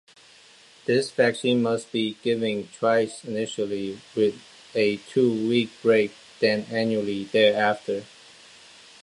[0.87, 4.33] This vaccine must be given twice initially with
[4.73, 8.03] a two-week break, then annually thereafter.